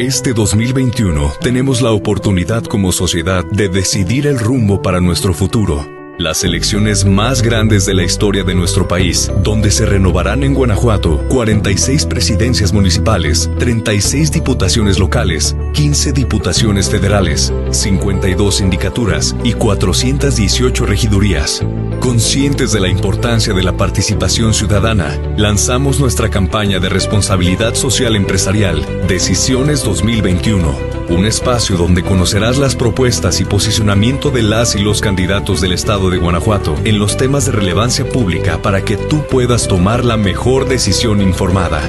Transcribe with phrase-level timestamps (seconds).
[0.00, 6.44] Este 2021 tenemos la oportunidad como sociedad de decidir el rumbo para nuestro futuro las
[6.44, 12.04] elecciones más grandes de la historia de nuestro país, donde se renovarán en Guanajuato 46
[12.06, 21.64] presidencias municipales, 36 diputaciones locales, 15 diputaciones federales, 52 sindicaturas y 418 regidurías.
[22.00, 28.84] Conscientes de la importancia de la participación ciudadana, lanzamos nuestra campaña de responsabilidad social empresarial,
[29.08, 35.60] Decisiones 2021 un espacio donde conocerás las propuestas y posicionamiento de las y los candidatos
[35.60, 40.04] del estado de Guanajuato en los temas de relevancia pública para que tú puedas tomar
[40.04, 41.80] la mejor decisión informada.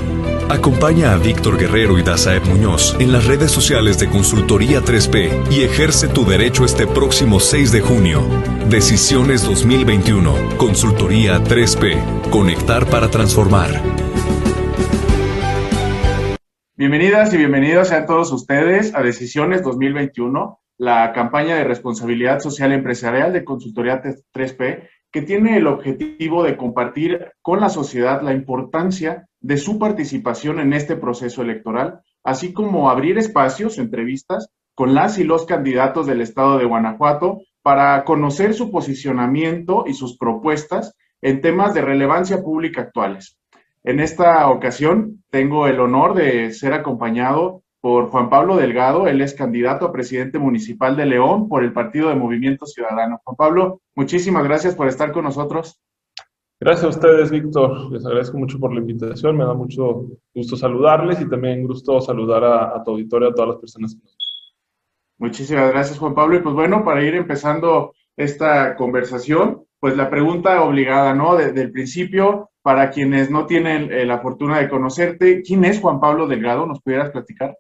[0.50, 5.64] Acompaña a Víctor Guerrero y Dazaeb Muñoz en las redes sociales de Consultoría 3P y
[5.64, 8.22] ejerce tu derecho este próximo 6 de junio.
[8.70, 10.58] Decisiones 2021.
[10.58, 12.30] Consultoría 3P.
[12.30, 13.82] Conectar para transformar.
[16.76, 23.32] Bienvenidas y bienvenidos sean todos ustedes a Decisiones 2021, la campaña de responsabilidad social empresarial
[23.34, 29.58] de Consultoría 3P, que tiene el objetivo de compartir con la sociedad la importancia de
[29.58, 35.46] su participación en este proceso electoral, así como abrir espacios, entrevistas con las y los
[35.46, 41.82] candidatos del estado de Guanajuato para conocer su posicionamiento y sus propuestas en temas de
[41.84, 43.38] relevancia pública actuales.
[43.84, 49.08] En esta ocasión tengo el honor de ser acompañado por Juan Pablo Delgado.
[49.08, 53.20] Él es candidato a presidente municipal de León por el Partido de Movimiento Ciudadano.
[53.24, 55.82] Juan Pablo, muchísimas gracias por estar con nosotros.
[56.60, 57.92] Gracias a ustedes, Víctor.
[57.92, 59.36] Les agradezco mucho por la invitación.
[59.36, 63.58] Me da mucho gusto saludarles y también gusto saludar a, tu auditorio, a todas las
[63.58, 64.18] personas que nos
[65.18, 66.36] Muchísimas gracias, Juan Pablo.
[66.36, 71.36] Y pues bueno, para ir empezando esta conversación, pues la pregunta obligada, ¿no?
[71.36, 76.00] Desde el principio, para quienes no tienen eh, la fortuna de conocerte, ¿quién es Juan
[76.00, 76.68] Pablo Delgado?
[76.68, 77.58] ¿Nos pudieras platicar?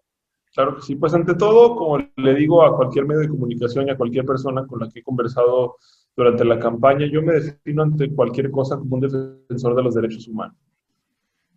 [0.53, 0.95] Claro que sí.
[0.95, 4.65] Pues ante todo, como le digo a cualquier medio de comunicación y a cualquier persona
[4.65, 5.77] con la que he conversado
[6.15, 10.27] durante la campaña, yo me defino ante cualquier cosa como un defensor de los derechos
[10.27, 10.57] humanos.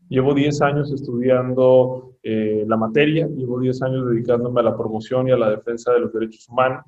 [0.09, 5.33] Llevo 10 años estudiando eh, la materia, llevo 10 años dedicándome a la promoción y
[5.33, 6.85] a la defensa de los derechos humanos.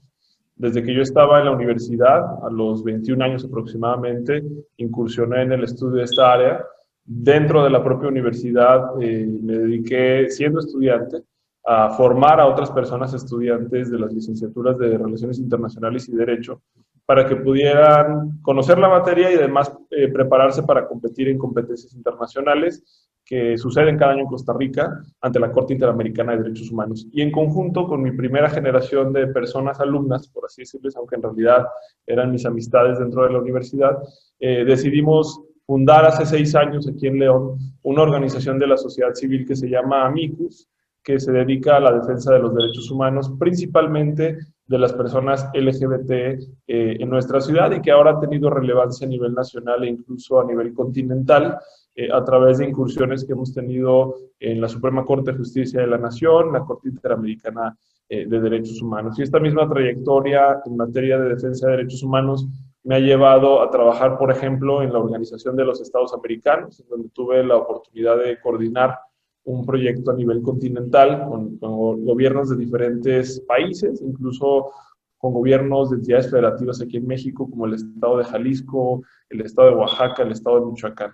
[0.54, 4.44] Desde que yo estaba en la universidad, a los 21 años aproximadamente,
[4.76, 6.64] incursioné en el estudio de esta área.
[7.04, 11.22] Dentro de la propia universidad eh, me dediqué, siendo estudiante,
[11.66, 16.62] a formar a otras personas estudiantes de las licenciaturas de Relaciones Internacionales y Derecho
[17.04, 23.10] para que pudieran conocer la materia y además eh, prepararse para competir en competencias internacionales
[23.24, 27.08] que suceden cada año en Costa Rica ante la Corte Interamericana de Derechos Humanos.
[27.12, 31.22] Y en conjunto con mi primera generación de personas alumnas, por así decirles, aunque en
[31.22, 31.66] realidad
[32.06, 33.98] eran mis amistades dentro de la universidad,
[34.38, 39.44] eh, decidimos fundar hace seis años aquí en León una organización de la sociedad civil
[39.44, 40.68] que se llama Amicus,
[41.06, 46.10] que se dedica a la defensa de los derechos humanos, principalmente de las personas LGBT
[46.10, 50.40] eh, en nuestra ciudad y que ahora ha tenido relevancia a nivel nacional e incluso
[50.40, 51.60] a nivel continental
[51.94, 55.86] eh, a través de incursiones que hemos tenido en la Suprema Corte de Justicia de
[55.86, 57.78] la Nación, la Corte Interamericana
[58.08, 59.16] eh, de Derechos Humanos.
[59.16, 62.48] Y esta misma trayectoria en materia de defensa de derechos humanos
[62.82, 67.10] me ha llevado a trabajar, por ejemplo, en la Organización de los Estados Americanos, donde
[67.10, 68.98] tuve la oportunidad de coordinar
[69.46, 74.70] un proyecto a nivel continental con, gobiernos de diferentes países, incluso
[75.18, 79.68] con gobiernos de entidades federativas aquí en México, como el estado de Jalisco, el estado
[79.70, 81.12] de Oaxaca, el estado de Michoacán.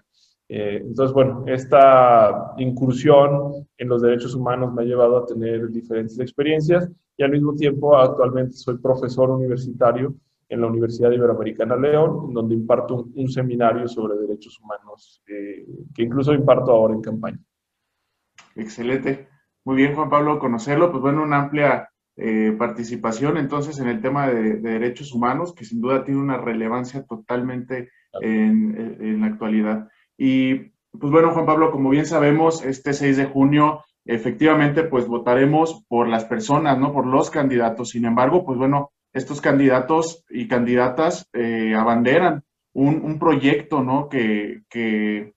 [0.49, 6.19] Eh, entonces, bueno, esta incursión en los derechos humanos me ha llevado a tener diferentes
[6.19, 10.15] experiencias y al mismo tiempo actualmente soy profesor universitario
[10.49, 16.35] en la Universidad Iberoamericana León, donde imparto un, seminario sobre derechos humanos, eh, que incluso
[16.35, 17.41] imparto ahora en campaña.
[18.57, 19.29] Excelente.
[19.65, 20.91] Muy bien, Juan Pablo, conocerlo.
[20.91, 25.81] Pues bueno, una amplia eh, participación entonces en el tema de, derechos humanos, que sin
[25.81, 29.89] duda tiene una relevancia totalmente en, la actualidad.
[30.19, 35.85] Y pues bueno, Juan Pablo, como bien sabemos, este 6 de junio efectivamente pues votaremos
[35.89, 36.93] por las personas, ¿no?
[36.93, 37.91] Por los candidatos.
[37.91, 42.43] Sin embargo, pues bueno, estos candidatos y candidatas eh, abanderan
[42.75, 44.09] un, un, proyecto, ¿no?
[44.09, 45.35] Que, que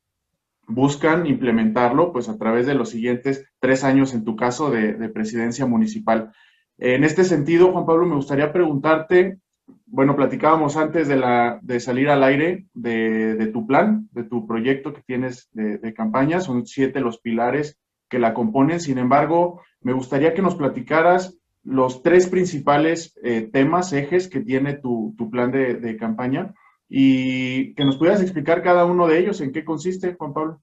[0.68, 5.66] buscan implementarlo pues a través de los siguientes tres años en tu caso de, presidencia
[5.66, 6.32] municipal.
[6.78, 9.40] En este sentido, Juan Pablo, me gustaría preguntarte,
[9.86, 15.50] bueno, platicábamos antes de, salir al aire de, tu plan, de tu proyecto que tienes
[15.54, 17.78] de, campaña, son siete los pilares
[18.10, 23.92] que la componen, sin embargo, me gustaría que nos platicaras los tres principales eh, temas,
[23.94, 26.54] ejes que tiene tu plan de campaña
[26.88, 30.62] y que nos pudieras explicar cada uno de ellos, en qué consiste, Juan Pablo.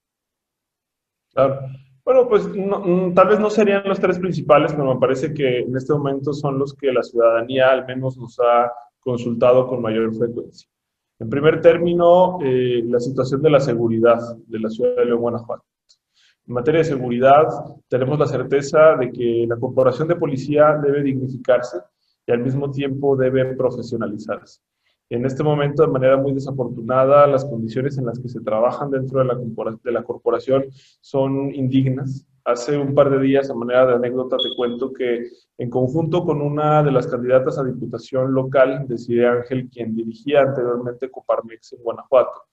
[1.32, 1.60] Claro.
[2.04, 5.76] Bueno, pues mm, tal vez no serían los tres principales, pero me parece que en
[5.76, 10.68] este momento son los que la ciudadanía al menos nos ha consultado con mayor frecuencia.
[11.20, 15.64] En primer término, eh, la situación de la seguridad de la ciudad de León, Guanajuato.
[16.48, 17.46] En materia de seguridad,
[17.88, 21.78] tenemos la certeza de que la corporación de policía debe dignificarse
[22.26, 24.60] y al mismo tiempo debe profesionalizarse.
[25.12, 29.18] En este momento, de manera muy desafortunada, las condiciones en las que se trabajan dentro
[29.18, 30.64] de la, corporación
[31.02, 32.26] son indignas.
[32.46, 35.26] Hace un par de días, a manera de anécdota, te cuento que
[35.58, 41.10] en conjunto con una de las candidatas a diputación local, decide Ángel, quien dirigía anteriormente
[41.10, 42.44] Coparmex en Guanajuato,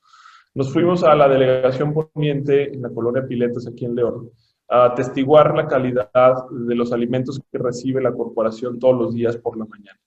[0.54, 4.32] nos fuimos a la delegación poniente en la colonia Piletas, aquí en León,
[4.68, 9.58] a atestiguar la calidad de los alimentos que recibe la corporación todos los días por
[9.58, 9.98] la mañana.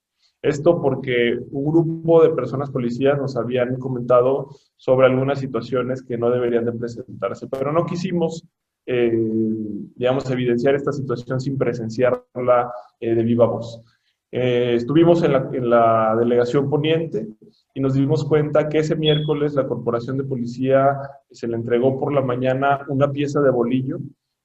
[0.42, 6.30] Esto porque un grupo de personas policías nos habían comentado sobre algunas situaciones que no
[6.30, 8.44] deberían de presentarse, pero no quisimos
[8.84, 9.12] eh,
[9.94, 13.80] digamos, evidenciar esta situación sin presenciarla eh, de viva voz.
[14.32, 17.28] Eh, estuvimos en la, en la, delegación poniente
[17.74, 20.98] y nos dimos cuenta que ese miércoles la Corporación de Policía
[21.30, 23.98] se le entregó por la mañana una pieza de bolillo,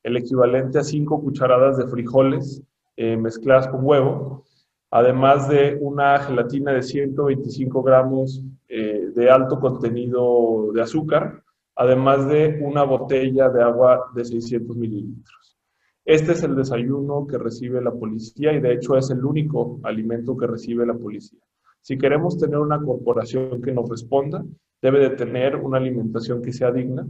[0.03, 2.61] el equivalente a cinco cucharadas de frijoles
[2.97, 4.43] mezcladas con huevo,
[4.91, 11.43] además de una gelatina de 125 gramos de alto contenido de azúcar,
[11.75, 15.57] además de una botella de agua de 600 mililitros.
[16.03, 20.37] Este es el desayuno que recibe la policía y de hecho es el único alimento
[20.37, 21.39] que recibe la policía.
[21.81, 24.43] Si queremos tener una corporación que nos responda,
[24.81, 27.07] debe de tener una alimentación que sea digna,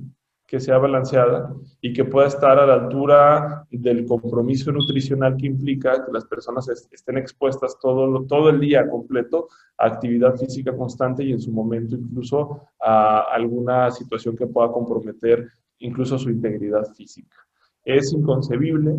[0.48, 6.06] que sea balanceada y que pueda estar a la altura del compromiso nutricional que implica
[6.06, 11.34] que las personas estén expuestas todo, todo el día completo a actividad física constante y
[11.34, 15.50] en su momento incluso a alguna situación que pueda comprometer
[15.80, 17.36] incluso su integridad física.
[17.84, 18.96] Es inconcebible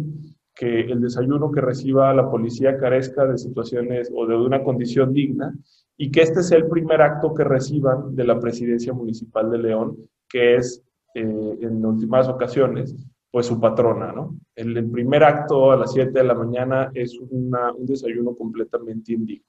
[0.54, 5.54] que el desayuno que reciba la policía carezca de situaciones o de una condición digna
[5.96, 9.96] y que este sea el primer acto que reciban de la presidencia municipal de León,
[10.28, 10.84] que es
[11.14, 12.94] eh, en últimas ocasiones,
[13.30, 14.36] pues su patrona, ¿no?
[14.54, 19.46] El, primer acto a las 7 de la mañana es un desayuno completamente indigno.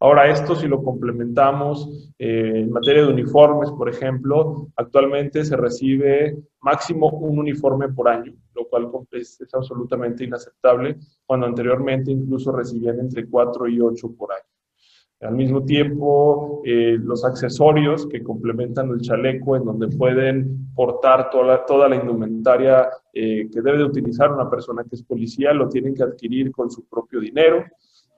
[0.00, 6.36] Ahora, esto si lo complementamos eh, en materia de uniformes, por ejemplo, actualmente se recibe
[6.60, 12.98] máximo un uniforme por año, lo cual es, es absolutamente inaceptable, cuando anteriormente incluso recibían
[12.98, 14.53] entre 4 y 8 por año.
[15.24, 21.64] Al mismo tiempo, eh, los accesorios que complementan el chaleco, en donde pueden portar toda,
[21.64, 25.94] toda la indumentaria eh, que debe de utilizar una persona que es policía, lo tienen
[25.94, 27.64] que adquirir con su propio dinero.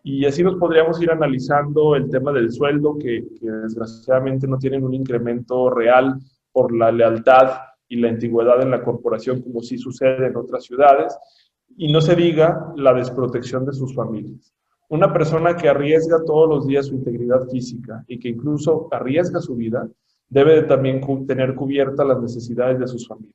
[0.03, 4.83] Y así nos podríamos ir analizando el tema del sueldo, que, que desgraciadamente no tienen
[4.83, 6.19] un incremento real
[6.51, 7.51] por la lealtad
[7.89, 11.17] y la antigüedad en la corporación, como sí sucede en otras ciudades.
[11.77, 14.56] Y no se diga la desprotección de sus familias.
[14.89, 19.57] Una persona que arriesga todos los días su integridad física y que incluso arriesga su
[19.57, 19.89] vida,
[20.29, 23.35] debe también tener cubiertas las necesidades de sus familias.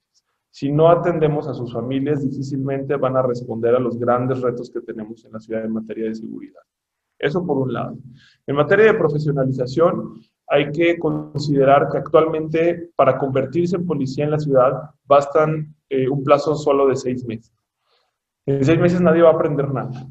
[0.50, 4.82] Si no atendemos a sus familias, difícilmente van a responder a los grandes retos que
[4.82, 6.62] tenemos en la ciudad en materia de seguridad.
[7.18, 7.98] Eso por un lado.
[8.48, 14.40] En materia de profesionalización, hay que considerar que actualmente para convertirse en policía en la
[14.40, 14.74] ciudad
[15.06, 17.54] bastan eh, un plazo solo de seis meses.
[18.46, 20.06] En seis meses nadie va a aprender nada.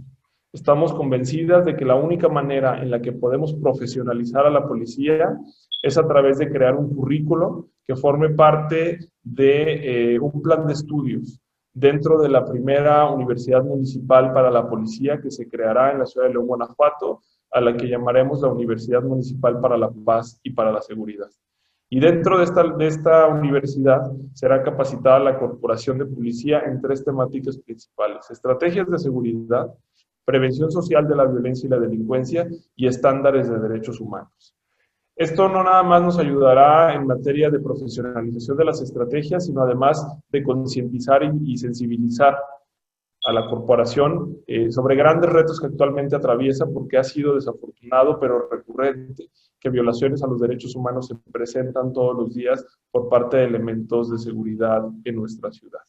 [0.53, 5.39] Estamos convencidas de que la única manera en la que podemos profesionalizar a la policía
[5.83, 10.73] es a través de crear un currículo que forme parte de eh, un plan de
[10.73, 11.41] estudios
[11.73, 16.27] dentro de la primera universidad municipal para la policía que se creará en la ciudad
[16.27, 17.21] de León, Guanajuato,
[17.53, 21.29] a la que llamaremos la Universidad Municipal para la Paz y para la Seguridad.
[21.89, 24.03] Y dentro de esta, de esta universidad
[24.33, 28.31] será capacitada la Corporación de Policía en tres temáticas principales.
[28.31, 29.73] Estrategias de seguridad,
[30.31, 34.55] prevención social de la violencia y la delincuencia y estándares de derechos humanos.
[35.17, 40.07] Esto no nada más nos ayudará en materia de profesionalización de las estrategias, sino además
[40.31, 42.39] de concientizar y sensibilizar
[43.25, 48.49] a la corporación eh, sobre grandes retos que actualmente atraviesa porque ha sido desafortunado pero
[48.49, 53.45] recurrente que violaciones a los derechos humanos se presentan todos los días por parte de
[53.45, 55.81] elementos de seguridad en nuestra ciudad.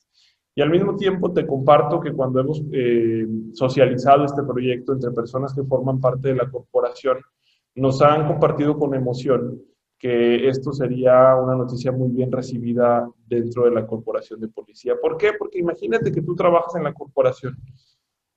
[0.53, 5.53] Y al mismo tiempo te comparto que cuando hemos eh, socializado este proyecto entre personas
[5.53, 7.19] que forman parte de la corporación,
[7.75, 9.61] nos han compartido con emoción
[9.97, 14.95] que esto sería una noticia muy bien recibida dentro de la corporación de policía.
[14.99, 15.33] ¿Por qué?
[15.37, 17.55] Porque imagínate que tú trabajas en la corporación.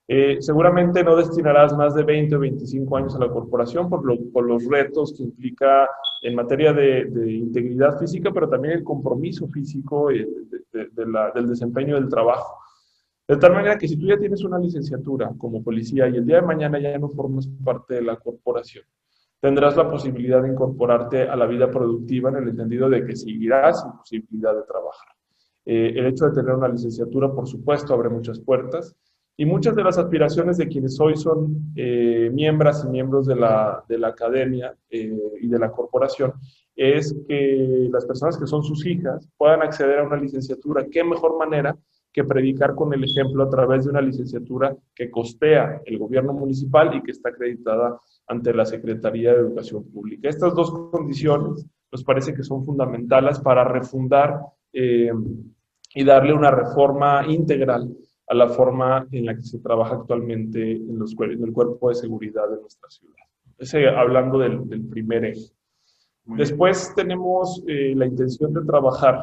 [0.06, 4.64] Eh, seguramente no destinarás más de 20 o 25 años a la corporación por, los
[4.66, 5.88] retos que implica
[6.20, 10.28] en materia de, integridad física, pero también el compromiso físico eh,
[10.72, 12.58] del desempeño del trabajo.
[13.26, 16.36] De tal manera que si tú ya tienes una licenciatura como policía y el día
[16.36, 18.84] de mañana ya no formas parte de la corporación,
[19.40, 23.82] tendrás la posibilidad de incorporarte a la vida productiva en el entendido de que seguirás
[24.04, 25.08] sin posibilidad de trabajar.
[25.64, 28.94] Eh, el hecho de tener una licenciatura, por supuesto, abre muchas puertas
[29.36, 33.84] y muchas de las aspiraciones de quienes hoy son eh, miembros y miembros de la,
[33.88, 36.32] de la academia eh, y de la corporación
[36.76, 40.86] es que las personas que son sus hijas puedan acceder a una licenciatura.
[40.90, 41.76] ¿Qué mejor manera
[42.12, 46.94] que predicar con el ejemplo a través de una licenciatura que costea el gobierno municipal
[46.94, 50.28] y que está acreditada ante la Secretaría de Educación Pública?
[50.28, 54.40] Estas dos condiciones nos parece que son fundamentales para refundar
[54.72, 55.12] eh,
[55.94, 60.98] y darle una reforma integral a la forma en la que se trabaja actualmente en,
[60.98, 63.14] los, en el cuerpo de seguridad de nuestra ciudad.
[63.58, 65.52] Ese, hablando del, primer eje.
[66.24, 69.22] Después tenemos eh, la intención de trabajar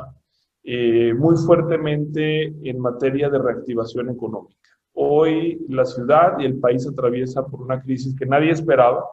[0.63, 4.55] eh, muy fuertemente en materia de reactivación económica.
[4.93, 9.03] Hoy la ciudad y el país atraviesa por una crisis que nadie esperaba,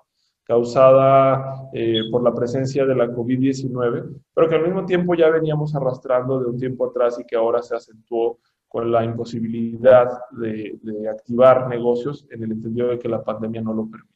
[0.45, 5.75] causada eh, por la presencia de la COVID-19, pero que al mismo tiempo ya veníamos
[5.75, 11.08] arrastrando de un tiempo atrás y que ahora se acentuó con la imposibilidad de, de,
[11.08, 14.14] activar negocios en el entendido de que la pandemia no lo permitía.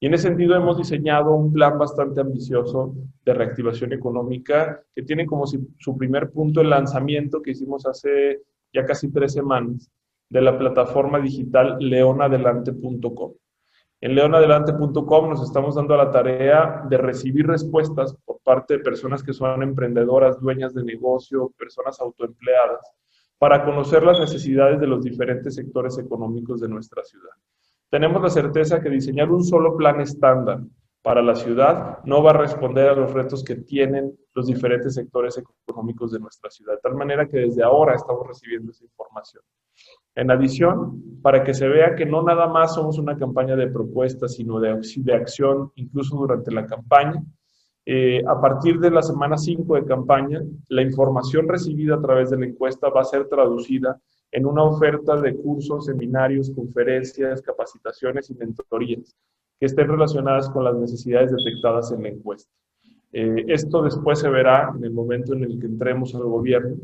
[0.00, 2.94] Y en ese sentido hemos diseñado un plan bastante ambicioso
[3.24, 8.42] de reactivación económica que tiene como su primer punto el lanzamiento que hicimos hace
[8.72, 9.90] ya casi tres semanas
[10.28, 13.32] de la plataforma digital leonadelante.com.
[14.00, 19.32] En leonadelante.com nos estamos dando la tarea de recibir respuestas por parte de personas que
[19.32, 22.80] son emprendedoras, dueñas de negocio, personas autoempleadas,
[23.44, 27.28] para conocer las necesidades de los diferentes sectores económicos de nuestra ciudad.
[27.90, 30.60] Tenemos la certeza que diseñar un solo plan estándar
[31.02, 35.36] para la ciudad no va a responder a los retos que tienen los diferentes sectores
[35.36, 39.42] económicos de nuestra ciudad, de tal manera que desde ahora estamos recibiendo esa información.
[40.14, 44.36] En adición, para que se vea que no nada más somos una campaña de propuestas,
[44.36, 47.22] sino de, de acción incluso durante la campaña,
[47.86, 52.38] eh, a partir de la semana 5 de campaña, la información recibida a través de
[52.38, 54.00] la encuesta va a ser traducida
[54.32, 59.14] en una oferta de cursos, seminarios, conferencias, capacitaciones y mentorías
[59.60, 62.50] que estén relacionadas con las necesidades detectadas en la encuesta.
[63.12, 66.76] Eh, esto después se verá en el momento en el que entremos al gobierno,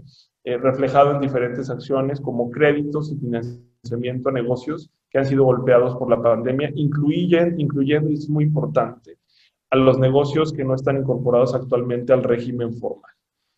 [0.45, 5.97] eh, reflejado en diferentes acciones como créditos y financiamiento a negocios que han sido golpeados
[5.97, 9.19] por la pandemia, incluyendo, incluyendo y es muy importante,
[9.71, 13.13] a los negocios que no están incorporados actualmente al régimen formal.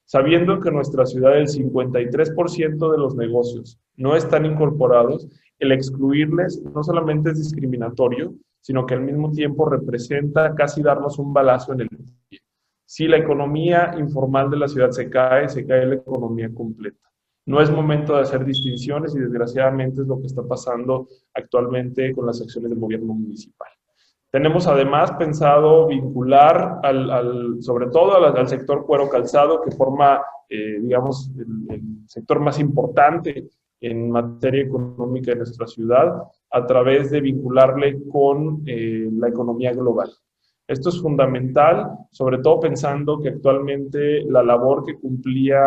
[0.05, 5.29] Sabiendo que en nuestra ciudad el 53% de los negocios no están incorporados,
[5.59, 11.33] el excluirles no solamente es discriminatorio, sino que al mismo tiempo representa casi darnos un
[11.33, 11.89] balazo en el
[12.29, 12.41] pie.
[12.85, 17.09] Si la economía informal de la ciudad se cae, se cae la economía completa.
[17.47, 22.27] No es momento de hacer distinciones y desgraciadamente es lo que está pasando actualmente con
[22.27, 23.69] las acciones del gobierno municipal.
[24.33, 31.31] Tenemos además pensado vincular, al, sobre todo al, sector cuero calzado, que forma, eh, digamos,
[31.37, 38.63] el, sector más importante en materia económica de nuestra ciudad, a través de vincularle con
[38.65, 40.11] eh, la economía global.
[40.73, 45.61] Esto es fundamental, sobre todo pensando que actualmente la labor que cumplía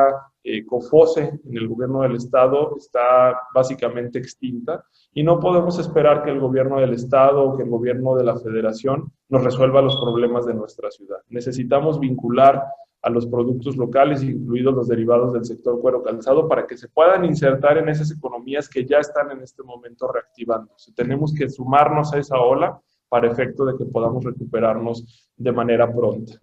[0.43, 4.83] eh, COFOSE en el gobierno del Estado está básicamente extinta
[5.13, 8.35] y no podemos esperar que el gobierno del Estado o que el gobierno de la
[8.35, 11.19] Federación nos resuelva los problemas de nuestra ciudad.
[11.29, 12.63] Necesitamos vincular
[13.03, 17.25] a los productos locales, incluidos los derivados del sector cuero calzado, para que se puedan
[17.25, 20.91] insertar en esas economías que ya están en este momento reactivándose.
[20.93, 22.81] Tenemos que sumarnos a esa ola
[23.15, 26.33] para efecto de que podamos recuperarnos de manera pronta.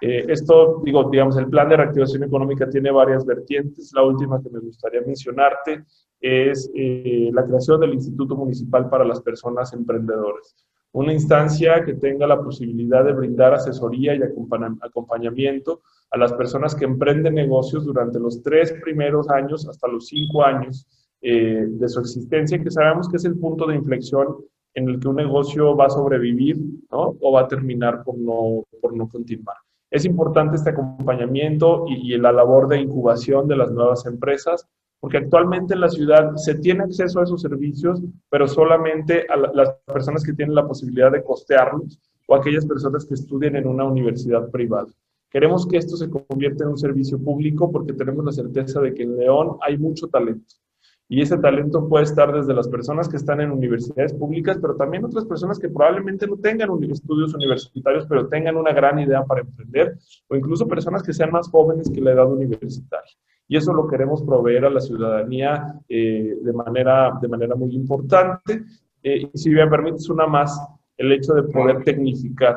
[0.00, 3.92] Eh, esto, digo, digamos, el plan de reactivación económica tiene varias vertientes.
[3.94, 5.84] La última que me gustaría mencionarte
[6.18, 10.56] es eh, la creación del Instituto Municipal para las Personas Emprendedoras.
[10.92, 16.86] Una instancia que tenga la posibilidad de brindar asesoría y acompañamiento a las personas que
[16.86, 20.86] emprenden negocios durante los tres primeros años hasta los cinco años
[21.20, 24.28] eh, de su existencia, que sabemos que es el punto de inflexión
[24.74, 26.58] en el que un negocio va a sobrevivir
[26.90, 27.16] ¿no?
[27.20, 29.56] o va a terminar por no, por no continuar.
[29.90, 34.66] Es importante este acompañamiento y, y, la labor de incubación de las nuevas empresas,
[35.00, 38.00] porque actualmente en la ciudad se tiene acceso a esos servicios,
[38.30, 43.14] pero solamente a las personas que tienen la posibilidad de costearlos o aquellas personas que
[43.14, 44.88] estudian en una universidad privada.
[45.28, 49.02] Queremos que esto se convierta en un servicio público porque tenemos la certeza de que
[49.02, 50.54] en León hay mucho talento
[51.12, 55.04] y ese talento puede estar desde las personas que están en universidades públicas, pero también
[55.04, 59.98] otras personas que probablemente no tengan estudios universitarios, pero tengan una gran idea para emprender,
[60.28, 63.12] o incluso personas que sean más jóvenes que la edad universitaria.
[63.46, 68.62] Y eso lo queremos proveer a la ciudadanía eh, de, manera, de manera muy importante.
[69.02, 70.66] Eh, y si me permites una más,
[70.96, 72.56] el hecho de poder tecnificar,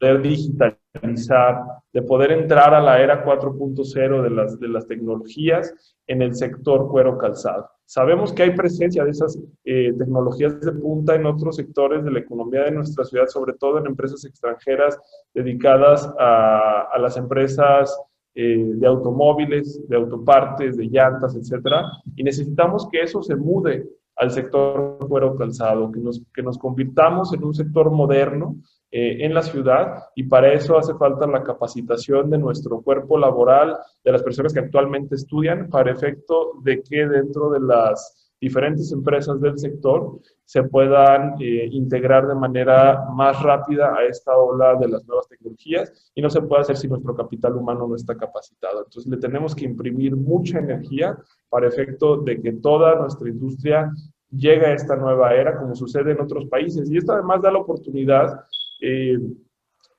[0.00, 6.22] poder digitalizar, de poder entrar a la era 4.0 de las, de las tecnologías en
[6.22, 7.68] el sector cuero calzado.
[7.84, 12.20] Sabemos que hay presencia de esas eh, tecnologías de punta en otros sectores de la
[12.20, 14.98] economía de nuestra ciudad, sobre todo en empresas extranjeras
[15.34, 17.96] dedicadas a, a las empresas
[18.34, 24.30] eh, de automóviles, de autopartes, de llantas, etcétera, y necesitamos que eso se mude al
[24.30, 28.56] sector cuero calzado, que nos, que nos convirtamos en un sector moderno
[28.92, 33.76] eh, en la ciudad y para eso hace falta la capacitación de nuestro cuerpo laboral,
[34.02, 39.40] de las personas que actualmente estudian, para efecto de que dentro de las diferentes empresas
[39.40, 45.06] del sector se puedan eh, integrar de manera más rápida a esta ola de las
[45.06, 48.78] nuevas tecnologías y no se puede hacer si nuestro capital humano no está capacitado.
[48.78, 51.16] Entonces le tenemos que imprimir mucha energía
[51.48, 53.92] para efecto de que toda nuestra industria
[54.30, 56.90] llegue a esta nueva era como sucede en otros países.
[56.90, 58.40] Y esto además da la oportunidad
[58.80, 59.18] eh,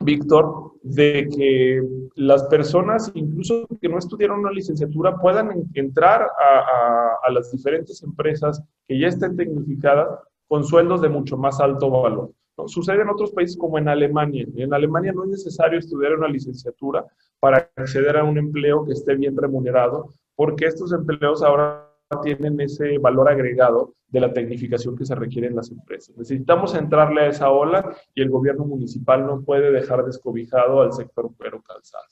[0.03, 1.81] Víctor, de que
[2.15, 8.99] las personas, incluso que no estudiaron una licenciatura, puedan entrar a, las diferentes empresas que
[8.99, 12.31] ya estén tecnificadas con sueldos de mucho más alto valor.
[12.65, 14.45] Sucede en otros países como en Alemania.
[14.55, 17.05] En Alemania no es necesario estudiar una licenciatura
[17.39, 22.97] para acceder a un empleo que esté bien remunerado, porque estos empleos ahora tienen ese
[22.97, 26.17] valor agregado de la tecnificación que se requiere en las empresas.
[26.17, 31.29] Necesitamos entrarle a esa ola y el gobierno municipal no puede dejar descobijado al sector
[31.37, 32.03] cuero calzado.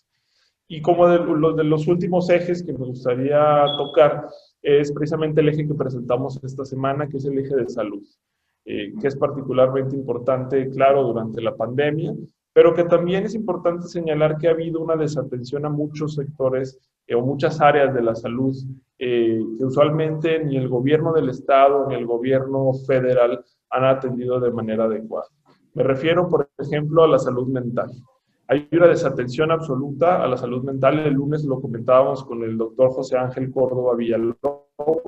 [0.68, 1.18] Y como de,
[1.56, 4.28] de los últimos ejes que me gustaría tocar
[4.62, 8.04] es precisamente el eje que presentamos esta semana, que es el eje de salud,
[8.66, 12.14] eh, que es particularmente importante, claro, durante la pandemia,
[12.54, 16.78] pero que también es importante señalar que ha habido una desatención a muchos sectores
[17.10, 18.56] eh, o muchas áreas de la salud
[19.00, 24.52] eh, que usualmente ni el gobierno del estado ni el gobierno federal han atendido de
[24.52, 25.28] manera adecuada.
[25.74, 27.90] Me refiero, por ejemplo, a la salud mental.
[28.48, 31.00] Hay una desatención absoluta a la salud mental.
[31.00, 35.04] El lunes lo comentábamos con el doctor José Ángel Córdoba Villalobos,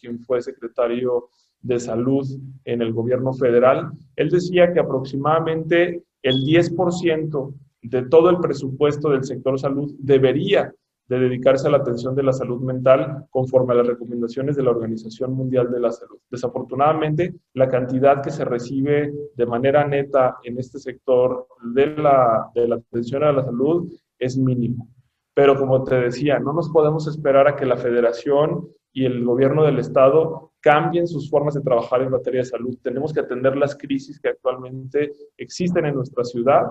[0.00, 1.28] quien fue secretario
[1.60, 2.26] de salud
[2.64, 3.90] en el gobierno federal.
[4.14, 10.72] Él decía que aproximadamente el 10% de todo el presupuesto del sector salud debería
[11.12, 14.70] de dedicarse a la atención de la salud mental conforme a las recomendaciones de la
[14.70, 16.18] Organización Mundial de la Salud.
[16.30, 22.66] Desafortunadamente, la cantidad que se recibe de manera neta en este sector de la, de
[22.66, 24.88] la atención a la salud es mínimo.
[25.34, 29.64] Pero como te decía, no nos podemos esperar a que la federación y el gobierno
[29.64, 32.78] del estado cambien sus formas de trabajar en materia de salud.
[32.82, 36.64] Tenemos que atender las crisis que actualmente existen en nuestra ciudad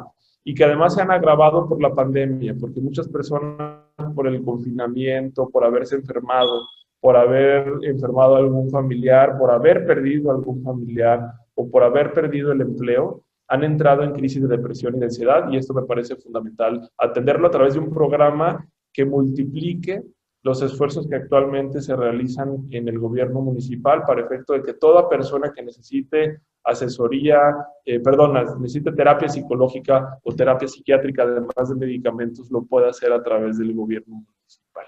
[0.43, 3.81] y que además se han agravado por la pandemia, porque muchas personas
[4.15, 6.67] por el confinamiento, por haberse enfermado,
[6.99, 12.13] por haber enfermado a algún familiar, por haber perdido a algún familiar o por haber
[12.13, 15.83] perdido el empleo, han entrado en crisis de depresión y de ansiedad y esto me
[15.83, 20.03] parece fundamental, atenderlo a través de un programa que multiplique
[20.43, 25.07] los esfuerzos que actualmente se realizan en el gobierno municipal para efecto de que toda
[25.07, 27.39] persona que necesite asesoría,
[27.85, 33.23] eh, perdón, necesite terapia psicológica o terapia psiquiátrica, además de medicamentos, lo pueda hacer a
[33.23, 34.85] través del gobierno municipal.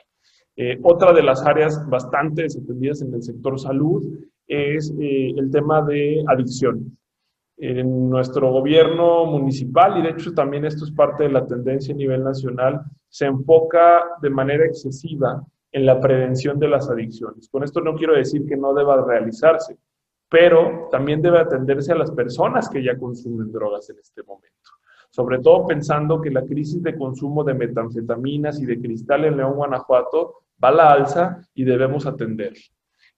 [0.56, 4.04] Eh, otra de las áreas bastante desatendidas en el sector salud
[4.48, 6.84] es eh, el tema de adicciones.
[7.58, 11.98] En nuestro gobierno municipal, y de hecho también esto es parte de la tendencia a
[11.98, 17.50] nivel nacional, se enfoca de manera excesiva en la prevención de las adicciones.
[17.50, 19.78] Con esto no quiero decir que no deba realizarse,
[20.34, 24.72] pero también debe atenderse a las personas que ya consumen drogas en este momento.
[25.12, 29.54] Sobre todo pensando que la crisis de consumo de metanfetaminas y de cristal en León,
[29.54, 32.54] Guanajuato, va a la alza y debemos atender.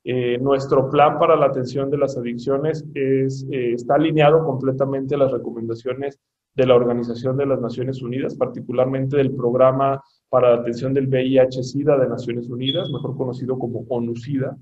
[0.03, 5.19] Eh, nuestro plan para la atención de las adicciones es, eh, está alineado completamente a
[5.19, 6.19] las recomendaciones
[6.53, 11.97] de la Organización de las Naciones Unidas, particularmente del Programa para la Atención del VIH-Sida
[11.97, 14.57] de Naciones Unidas, mejor conocido como ONU-SIDA,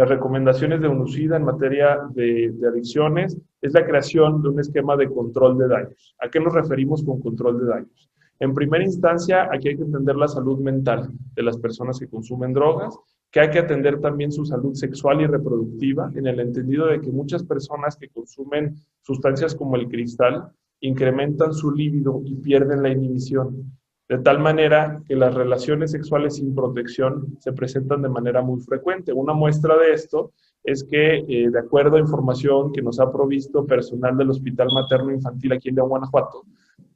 [0.00, 5.10] las recomendaciones de UNUCIDA en materia de, adicciones es la creación de un esquema de
[5.10, 6.16] control de daños.
[6.20, 8.10] ¿A qué nos referimos con control de daños?
[8.38, 12.54] En primera instancia, aquí hay que entender la salud mental de las personas que consumen
[12.54, 12.98] drogas,
[13.30, 17.12] que hay que atender también su salud sexual y reproductiva, en el entendido de que
[17.12, 23.70] muchas personas que consumen sustancias como el cristal incrementan su líbido y pierden la inhibición
[24.10, 29.12] de tal manera que las relaciones sexuales sin protección se presentan de manera muy frecuente.
[29.12, 30.32] Una muestra de esto
[30.64, 35.12] es que, eh, de acuerdo a información que nos ha provisto personal del Hospital Materno
[35.12, 36.42] Infantil aquí en Guanajuato,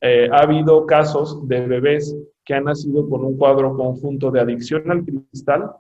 [0.01, 4.91] eh, ha habido casos de bebés que han nacido con un cuadro conjunto de adicción
[4.91, 5.71] al cristal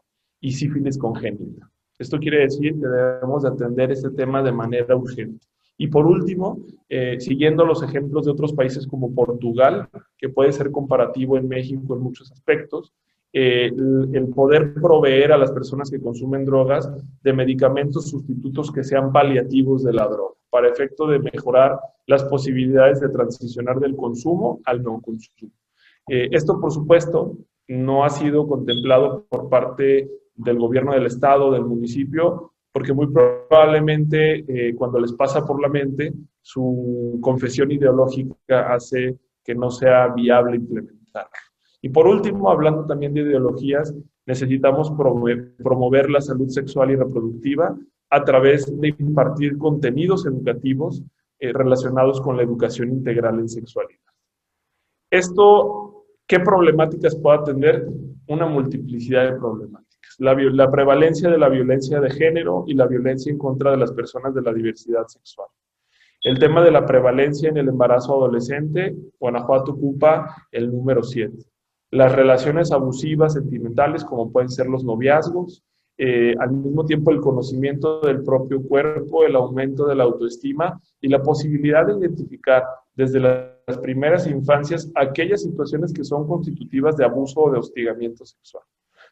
[0.40, 1.68] y sífilis congénita.
[1.99, 5.44] Esto quiere decir que debemos de atender este tema de manera urgente.
[5.76, 6.58] Y por último,
[6.88, 11.94] eh, siguiendo los ejemplos de otros países como Portugal, que puede ser comparativo en México
[11.94, 12.92] en muchos aspectos,
[13.37, 16.88] eh, el, poder proveer a las personas que consumen drogas
[17.20, 23.00] de medicamentos sustitutos que sean paliativos de la droga, para efecto de mejorar las posibilidades
[23.00, 25.50] de transicionar del consumo al no consumo.
[26.08, 31.64] Eh, esto, por supuesto, no ha sido contemplado por parte del gobierno del estado, del
[31.64, 39.16] municipio, porque muy probablemente eh, cuando les pasa por la mente, su confesión ideológica hace
[39.44, 41.28] que no sea viable implementar.
[41.80, 43.94] Y por último, hablando también de ideologías,
[44.26, 47.76] necesitamos promover, la salud sexual y reproductiva
[48.10, 51.00] a través de impartir contenidos educativos
[51.38, 54.00] eh, relacionados con la educación integral en sexualidad.
[55.12, 57.87] Esto, ¿qué problemáticas puede atender?
[58.26, 59.84] Una multiplicidad de problemáticas.
[60.18, 63.92] La, la prevalencia de la violencia de género y la violencia en contra de las
[63.92, 65.48] personas de la diversidad sexual.
[66.22, 71.37] El tema de la prevalencia en el embarazo adolescente, Guanajuato ocupa el número 7
[71.94, 75.62] las relaciones abusivas, sentimentales, como pueden ser los noviazgos,
[75.96, 81.07] eh, al mismo tiempo el conocimiento del propio cuerpo, el aumento de la autoestima y
[81.07, 82.64] la posibilidad de identificar
[82.96, 88.64] desde las primeras infancias aquellas situaciones que son constitutivas de abuso o de hostigamiento sexual.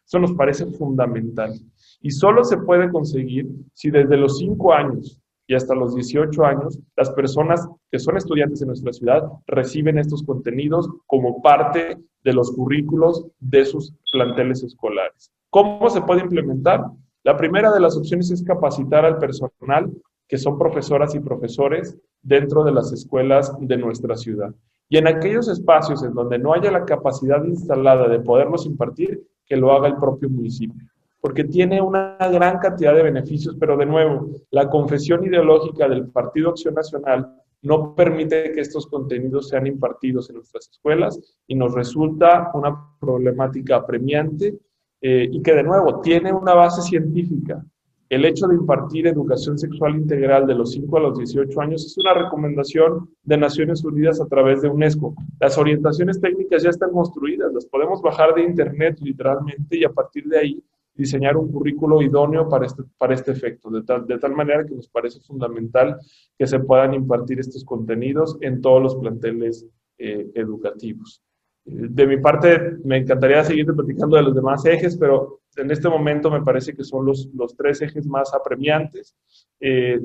[0.05, 1.53] Eso nos parece fundamental.
[2.01, 6.79] Y solo se puede conseguir si desde los cinco años y hasta los 18 años,
[6.95, 12.51] las personas que son estudiantes en nuestra ciudad reciben estos contenidos como parte de los
[12.51, 15.31] currículos de sus planteles escolares.
[15.49, 16.85] ¿Cómo se puede implementar?
[17.23, 19.91] La primera de las opciones es capacitar al personal
[20.27, 24.53] que son profesoras y profesores dentro de las escuelas de nuestra ciudad.
[24.89, 29.57] Y en aquellos espacios en donde no haya la capacidad instalada de poderlos impartir, que
[29.57, 30.83] lo haga el propio municipio
[31.23, 36.49] porque tiene una gran cantidad de beneficios, pero de nuevo, la confesión ideológica del Partido
[36.49, 42.51] Acción Nacional no permite que estos contenidos sean impartidos en nuestras escuelas y nos resulta
[42.53, 44.59] una problemática apremiante
[44.99, 47.63] eh, y que de nuevo tiene una base científica.
[48.13, 51.97] El hecho de impartir educación sexual integral de los 5 a los 18 años es
[51.97, 55.15] una recomendación de Naciones Unidas a través de UNESCO.
[55.39, 60.25] Las orientaciones técnicas ya están construidas, las podemos bajar de internet literalmente y a partir
[60.25, 64.35] de ahí diseñar un currículo idóneo para este, para este efecto, de tal, de tal
[64.35, 65.97] manera que nos parece fundamental
[66.37, 69.65] que se puedan impartir estos contenidos en todos los planteles
[69.97, 71.23] eh, educativos.
[71.65, 76.31] De mi parte, me encantaría seguir platicando de los demás ejes, pero en este momento
[76.31, 79.15] me parece que son los, tres ejes más apremiantes.
[79.59, 79.99] Eh,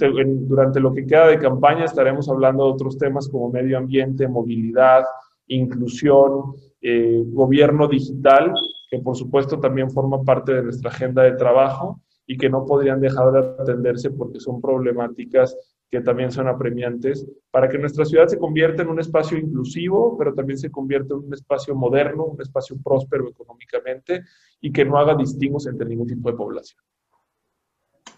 [0.00, 5.04] durante lo que queda de campaña estaremos hablando de otros temas como medio ambiente, movilidad,
[5.46, 8.52] inclusión, eh, gobierno digital
[8.90, 13.00] que por supuesto también forma parte de nuestra agenda de trabajo y que no podrían
[13.00, 15.56] dejar de atenderse porque son problemáticas
[15.90, 20.34] que también son apremiantes para que nuestra ciudad se convierta en un espacio inclusivo, pero
[20.34, 24.24] también se convierta en un espacio moderno, un espacio próspero económicamente
[24.60, 26.82] y que no haga distingos entre ningún tipo de población.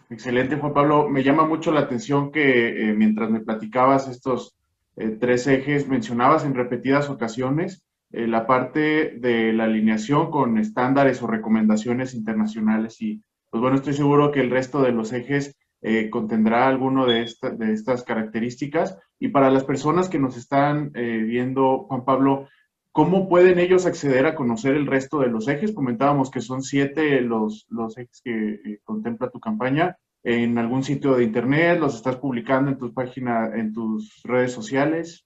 [0.08, 1.08] Excelente, Juan Pablo.
[1.08, 4.56] Me llama mucho la atención que eh, mientras me platicabas estos
[4.96, 11.22] eh, tres ejes, mencionabas en repetidas ocasiones eh, la parte de la alineación con estándares
[11.22, 16.10] o recomendaciones internacionales y pues bueno, estoy seguro que el resto de los ejes eh,
[16.10, 18.98] contendrá alguno de, estas características.
[19.18, 22.48] Y para las personas que nos están eh, viendo, Juan Pablo,
[22.92, 25.72] ¿cómo pueden ellos acceder a conocer el resto de los ejes?
[25.72, 29.96] Comentábamos que son siete los, los ejes que contempla tu campaña.
[30.22, 31.78] ¿En algún sitio de internet?
[31.78, 35.24] ¿Los estás publicando en tus páginas, en tus redes sociales?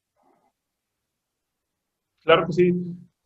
[2.23, 2.75] Claro que sí.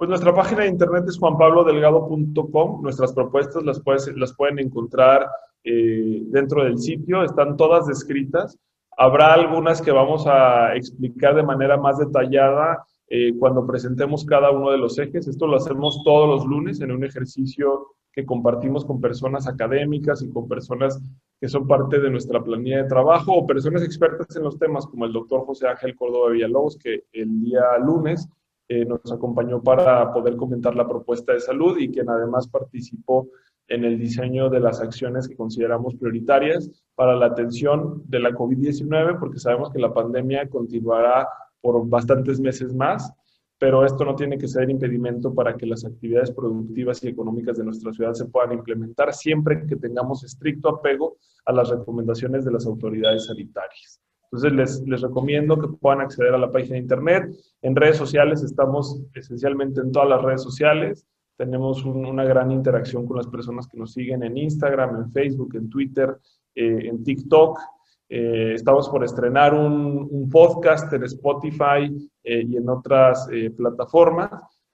[0.05, 2.83] Pues nuestra página de internet es juanpablodelgado.com.
[2.83, 3.81] Nuestras propuestas las,
[4.14, 5.27] las pueden encontrar
[5.64, 8.59] eh, dentro del sitio, están todas descritas.
[8.99, 14.73] Habrá algunas que vamos a explicar de manera más detallada eh, cuando presentemos cada uno
[14.73, 15.27] de los ejes.
[15.27, 20.31] Esto lo hacemos todos los lunes en un ejercicio que compartimos con personas académicas y
[20.31, 21.01] con personas
[21.40, 25.07] que son parte de nuestra planilla de trabajo o personas expertas en los temas como
[25.07, 28.29] el doctor José Ángel Córdoba Villalobos, que el día lunes
[28.68, 33.29] eh, nos acompañó para poder comentar la propuesta de salud y quien además participó
[33.68, 39.18] en el diseño de las acciones que consideramos prioritarias para la atención de la COVID-19,
[39.18, 41.29] porque sabemos que la pandemia continuará
[41.61, 43.12] por bastantes meses más,
[43.59, 47.64] pero esto no tiene que ser impedimento para que las actividades productivas y económicas de
[47.64, 52.66] nuestra ciudad se puedan implementar siempre que tengamos estricto apego a las recomendaciones de las
[52.66, 54.04] autoridades sanitarias.
[54.35, 57.31] Entonces les, recomiendo que puedan acceder a la página de internet.
[57.62, 61.07] En redes sociales estamos esencialmente en todas las redes sociales.
[61.37, 65.70] Tenemos una gran interacción con las personas que nos siguen en Instagram, en Facebook, en
[65.70, 66.16] Twitter,
[66.53, 67.61] eh, en TikTok.
[68.09, 74.31] Eh, estamos por estrenar un, un podcast en Spotify eh, y en otras plataformas.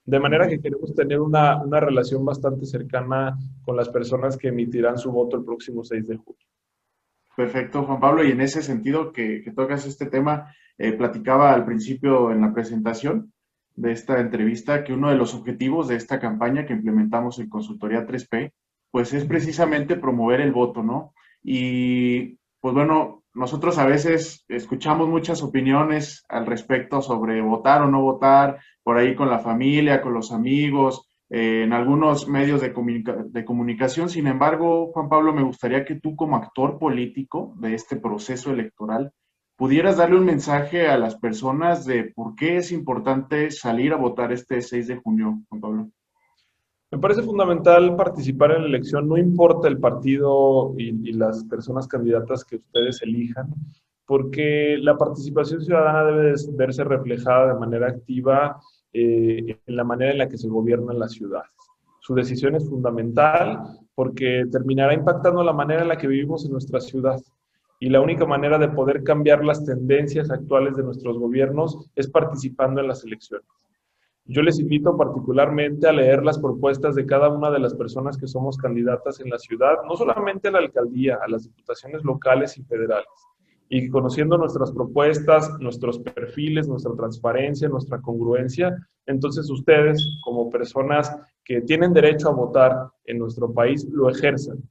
[0.06, 4.96] De manera que queremos tener una, una, relación bastante cercana con las personas que emitirán
[4.96, 6.49] su voto el próximo 6 de julio.
[7.36, 8.24] Perfecto, Juan Pablo.
[8.24, 10.52] Y en ese sentido que, que tocas este tema,
[10.96, 13.32] platicaba al principio en la presentación
[13.76, 18.06] de esta entrevista que uno de los objetivos de esta campaña que implementamos en Consultoría
[18.06, 18.52] 3P,
[18.90, 21.14] pues es precisamente promover el voto, ¿no?
[21.42, 28.02] Y pues bueno, nosotros a veces escuchamos muchas opiniones al respecto sobre votar o no
[28.02, 32.74] votar, por ahí con la familia, con los amigos, eh, en algunos medios de,
[33.26, 34.10] de comunicación.
[34.10, 39.12] Sin embargo, Juan Pablo, me gustaría que tú como actor político de este proceso electoral,
[39.56, 44.32] pudieras darle un mensaje a las personas de por qué es importante salir a votar
[44.32, 45.90] este 6 de junio, Juan Pablo.
[46.90, 52.44] Me parece fundamental participar en la elección, no importa el partido y, las personas candidatas
[52.44, 53.54] que ustedes elijan,
[54.06, 58.60] porque la participación ciudadana debe verse reflejada de manera activa
[58.92, 61.42] eh, en la manera en la que se gobierna la ciudad.
[62.00, 66.80] Su decisión es fundamental porque terminará impactando la manera en la que vivimos en nuestra
[66.80, 67.20] ciudad
[67.78, 72.80] y la única manera de poder cambiar las tendencias actuales de nuestros gobiernos es participando
[72.80, 73.46] en las elecciones.
[74.26, 78.28] Yo les invito particularmente a leer las propuestas de cada una de las personas que
[78.28, 82.62] somos candidatas en la ciudad, no solamente a la alcaldía, a las diputaciones locales y
[82.62, 83.08] federales.
[83.70, 91.62] Y conociendo nuestras propuestas, nuestros perfiles, nuestra transparencia, nuestra congruencia, entonces ustedes, como personas que
[91.62, 94.62] tienen derecho a votar en nuestro país, lo ejerzan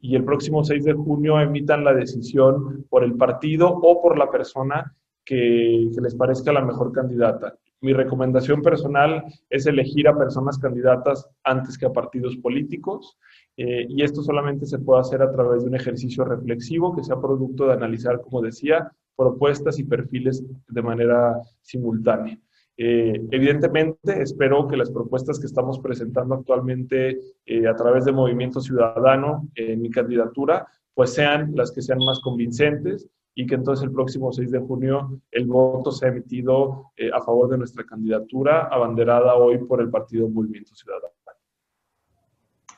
[0.00, 4.30] y el próximo 6 de junio emitan la decisión por el partido o por la
[4.30, 7.56] persona que, les parezca la mejor candidata.
[7.80, 13.18] Mi recomendación personal es elegir a personas candidatas antes que a partidos políticos
[13.60, 17.20] eh, y esto solamente se puede hacer a través de un ejercicio reflexivo que sea
[17.20, 22.38] producto de analizar, como decía, propuestas y perfiles de manera simultánea.
[22.76, 28.60] Eh, evidentemente, espero que las propuestas que estamos presentando actualmente eh, a través de Movimiento
[28.60, 33.92] Ciudadano en mi candidatura, pues sean las que sean más convincentes y que entonces el
[33.92, 39.58] próximo 6 de junio el voto sea emitido a favor de nuestra candidatura, abanderada hoy
[39.58, 41.17] por el Partido Movimiento Ciudadano.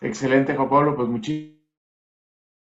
[0.00, 1.60] Excelente, Juan Pablo, pues muchísimas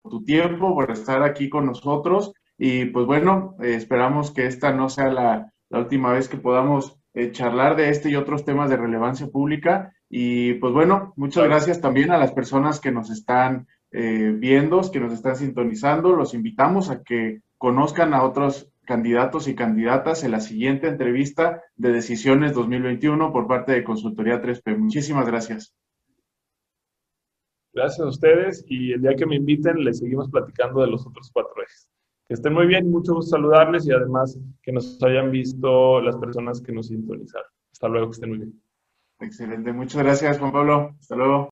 [0.01, 4.89] por tu tiempo, por estar aquí con nosotros y pues bueno, esperamos que esta no
[4.89, 8.77] sea la, la última vez que podamos eh, charlar de este y otros temas de
[8.77, 9.93] relevancia pública.
[10.09, 14.99] Y pues bueno, muchas gracias también a las personas que nos están eh, viendo, que
[14.99, 16.15] nos están sintonizando.
[16.15, 21.91] Los invitamos a que conozcan a otros candidatos y candidatas en la siguiente entrevista de
[21.91, 24.77] Decisiones 2021 por parte de Consultoría 3P.
[24.77, 25.73] Muchísimas gracias.
[27.73, 31.31] Gracias a ustedes y el día que me inviten les seguimos platicando de los otros
[31.33, 31.89] cuatro ejes.
[32.27, 36.61] Que estén muy bien, mucho gusto saludarles y además que nos hayan visto las personas
[36.61, 37.49] que nos sintonizaron.
[37.71, 38.61] Hasta luego, que estén muy bien.
[39.19, 40.95] Excelente, muchas gracias Juan Pablo.
[40.99, 41.49] Hasta luego.